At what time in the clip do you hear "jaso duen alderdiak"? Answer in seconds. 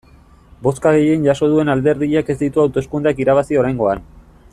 1.27-2.31